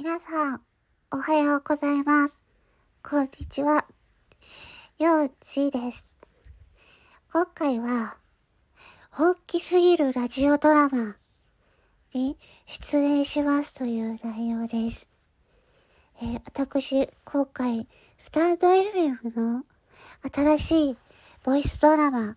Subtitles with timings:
[0.00, 0.60] 皆さん、
[1.10, 2.40] おはようございます。
[3.02, 3.84] こんにちは。
[5.00, 6.08] ようちです。
[7.32, 8.16] 今回は、
[9.10, 11.16] 本気すぎるラジオドラマ
[12.14, 15.08] に出演しますという内容です。
[16.22, 19.64] えー私、今回、スタンド FM の
[20.32, 20.96] 新しい
[21.42, 22.36] ボイスドラマ、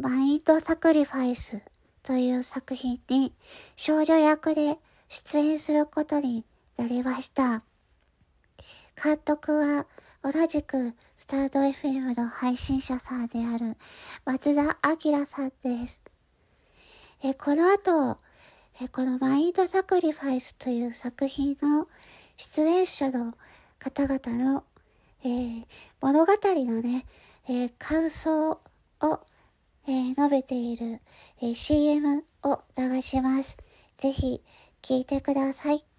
[0.00, 1.60] マインドサクリファイス
[2.02, 3.34] という作品に
[3.76, 4.78] 少女役で
[5.10, 6.42] 出演することに
[6.76, 7.62] なりました。
[9.02, 9.86] 監督は
[10.22, 13.76] 同じくスタンド FM の配信者さんである
[14.24, 16.02] 松田明さんです。
[17.22, 18.18] えこの後、
[18.80, 21.88] えこのマインドサクリファイスという作品の
[22.36, 23.34] 出演者の
[23.78, 24.64] 方々の、
[25.24, 25.66] えー
[26.00, 27.06] 物語のね、
[27.48, 28.60] えー感想を、
[29.86, 31.00] えー述べている、
[31.40, 33.56] えー CM を流します。
[33.96, 34.42] ぜひ
[34.82, 35.93] 聞いてください。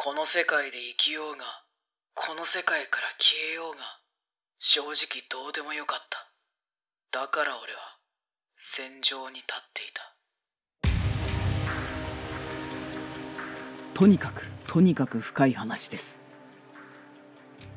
[0.00, 1.38] この世界で生きようが
[2.14, 3.78] この世界から消えようが
[4.60, 5.98] 正直どうでもよかっ
[7.10, 7.20] た。
[7.20, 7.80] だから俺は
[8.56, 10.14] 戦場に立っていた。
[13.92, 16.20] とにかくとにかく深い話です。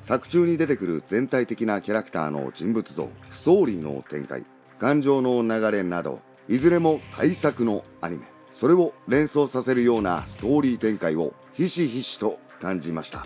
[0.04, 4.46] 作中に出てくる全体的なキャラクターの人物像ストーリーの展開
[4.78, 8.26] 感情の流れなどいずれも大作のアニメ。
[8.52, 13.26] それを連想させるようなストーリー展開をひしひしと感じました。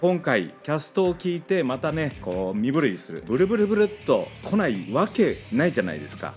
[0.00, 6.34] 今回キャストを聞いてまたねこう身震いするブルブルブルっと来ないわけないじゃないですか。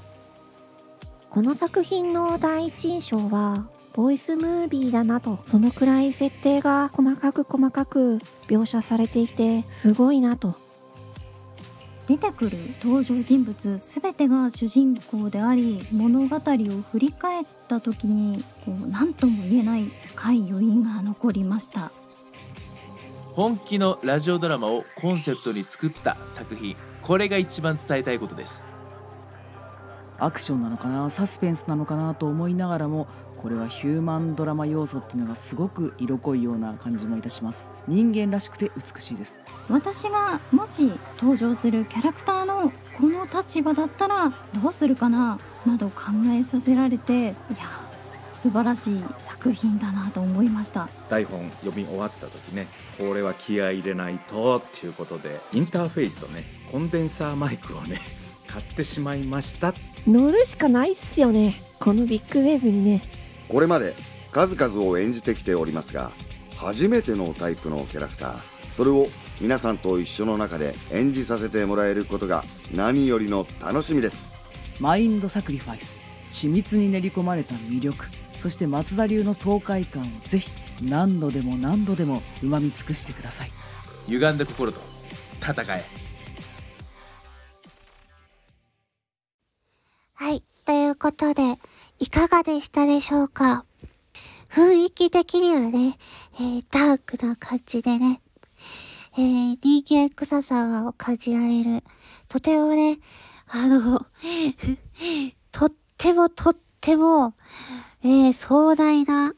[1.29, 10.55] この作品の第一印象はボイスムービーだなとそのくらい設定が細かく細かく描写されていてすごいなと
[12.11, 16.39] 出てくる登場人物全てが主人公であり物語を
[16.91, 21.89] 振り返った時にこう何とも言えない深い余韻が残りました。
[23.33, 26.75] 本気のラジオドラマをコンセプトに作った作品。
[27.01, 28.70] これが一番伝えたいことです。
[30.21, 33.07] アクションなのかなサスペンスなのかなと思いながらも
[33.41, 37.71] これはヒューマンドラマ要素っていうのがすごく色濃いような感じもいたします。
[37.87, 39.39] 人間らしくて美しいです。
[39.67, 47.33] 私がもし登場するキャラクターのこの立場だったらどうするかななど考えさせられていや
[48.37, 50.87] 素晴らしい作品だなと思いました。
[51.09, 52.67] 台本読み終わった時ね
[52.99, 57.99] これは気合い入れないとっていうことでインターフェースとねコンデンサーマイクをね
[58.51, 59.73] 買ってしまいました。
[60.07, 61.61] 乗るしかないっすよね。
[61.79, 63.01] このビッグウェーブにね。
[63.47, 63.95] これまで
[64.31, 66.11] 数々を演じてきておりますが
[66.55, 68.39] 初めてのタイプのキャラクター。
[68.71, 69.07] それを
[69.41, 74.31] 皆さんと一緒の中で演じさせてもらえることが何よりの楽しみです。
[74.79, 75.95] マインドサクリファイス。
[76.31, 78.05] 緻密に練り込まれた魅力。
[78.39, 80.49] そして松田流の爽快感をぜひ
[80.81, 83.51] 何度でも何度でもうまみ尽くしてください。
[84.07, 84.79] 歪んだ心と
[85.41, 85.83] 戦え
[90.21, 90.43] はい。
[90.67, 91.57] ということで、
[91.97, 93.65] いかがでしたでしょうか？
[94.51, 95.97] 雰囲気的にはね、
[96.35, 98.21] えー、ダークな感じでね、
[99.17, 101.83] えー、人間臭さを感じられる。
[102.29, 102.99] とてもね、
[103.47, 104.05] あの、
[105.51, 107.33] とってもとっても、
[108.03, 109.33] えー、壮大な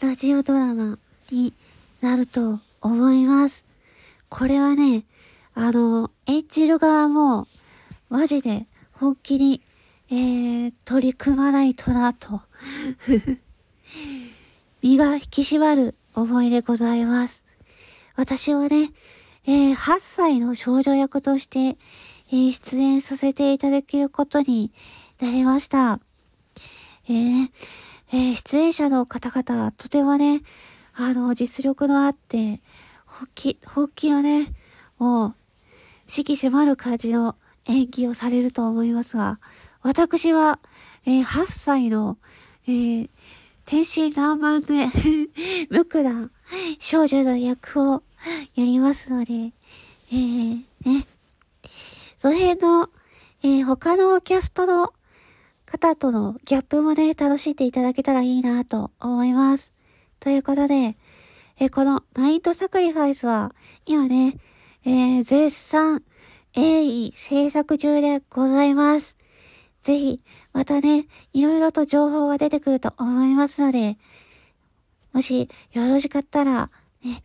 [0.00, 0.98] ラジオドラマ
[1.30, 1.54] に
[2.02, 3.64] なると思います。
[4.28, 5.04] これはね、
[5.54, 7.48] あの、演じる側も、
[8.10, 9.62] マジで本気に
[10.08, 12.42] えー、取り組まないとなと。
[14.82, 17.44] 身が引き締まる思いでございます。
[18.14, 18.92] 私はね、
[19.46, 21.76] えー、8歳の少女役として、
[22.28, 24.72] えー出演させていただけることに
[25.20, 26.00] なりました。
[27.08, 27.50] えー
[28.12, 30.42] えー出演者の方々、とてもね、
[30.94, 32.60] あの、実力のあって、
[33.04, 34.52] 本気、本気のね、
[34.98, 35.34] もう、
[36.06, 37.36] 死期迫る感じの
[37.66, 39.40] 演技をされると思いますが、
[39.86, 40.58] 私は、
[41.04, 42.18] えー8歳の、
[42.66, 43.10] えー
[43.66, 44.86] 天真爛漫で
[45.70, 46.30] 無垢な
[46.80, 48.02] 少女の役を
[48.54, 51.06] やりますので、えー、ね、
[52.16, 52.90] その辺の、
[53.44, 54.92] えー他のキャストの
[55.66, 59.72] 方とのギャップもね、楽しんでいただけたらいいなと思います。
[60.18, 60.96] ということで、
[61.60, 63.54] えーこのマインドサクリファイスは、
[63.84, 64.36] 今ね、
[64.84, 66.02] えー絶賛、
[66.54, 69.16] 鋭意制作中でございます。
[69.86, 70.20] ぜひ、
[70.52, 73.96] またね、いろいろと情報が出てくると思いますので、
[75.12, 76.72] もしよろしかったら、
[77.04, 77.22] ね、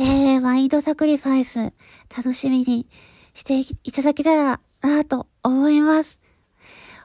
[0.00, 1.72] えー、マインドサクリファイス、
[2.10, 2.88] 楽しみに
[3.32, 6.20] していただけたらなと思います。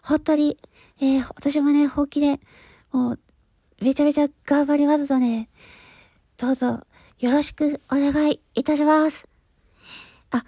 [0.02, 0.58] 本当に、
[1.00, 2.40] えー、私もね、本気で、
[2.92, 3.20] もう、
[3.82, 5.50] めちゃめちゃ頑張りますので、
[6.38, 6.80] どうぞ
[7.20, 9.30] よろしくお願いいたします。
[10.32, 10.44] あ、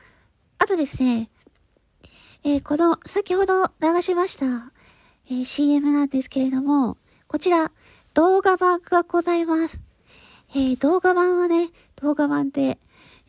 [0.58, 1.30] あとですね、
[2.44, 4.72] えーこの先ほど流しました、
[5.30, 6.98] えー CM なんですけれども、
[7.28, 7.72] こちら
[8.16, 9.84] 動画版がございます。
[10.56, 12.80] えー動画版はね、動画版で、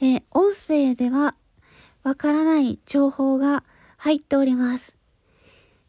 [0.00, 1.34] えー音声では
[2.02, 3.64] わからない情報が
[3.98, 4.96] 入っております。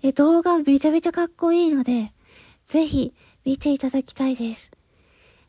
[0.01, 2.11] えー動画めちゃめちゃかっこいいので、
[2.65, 3.13] ぜひ
[3.45, 4.69] 見ていただきたいです。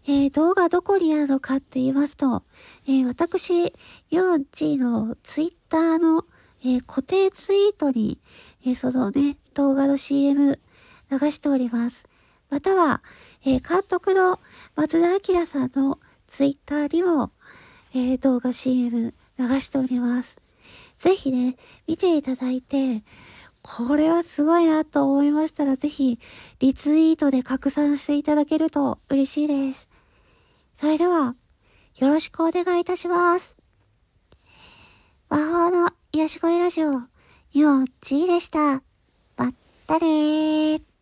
[0.06, 2.44] えー動画どこにあるのかって言いますと、
[2.87, 3.73] え私、
[4.11, 6.25] ユンチのツイッターの、
[6.64, 8.19] えー固定ツイートに、
[8.64, 10.58] えーそのね、動画の CM
[11.11, 12.06] 流しております。
[12.49, 13.02] または、
[13.44, 14.40] えー監督の
[14.75, 17.31] 松田明さんのツイッターにも、
[17.94, 20.38] え動画 CM 流しております。
[20.96, 21.56] ぜひね、
[21.87, 23.02] 見ていただいて、
[23.62, 26.19] これはすごいなと思いましたら、ぜひ、
[26.60, 29.88] リツイートで拡散していただけると嬉しいです。
[30.76, 31.34] それでは、
[31.96, 33.56] よろしくお願いいたします。
[35.28, 37.06] 魔法の癒し声ラジオ、よっ
[38.00, 38.84] ちーでした。
[39.37, 39.55] まっ
[39.88, 40.94] たねー。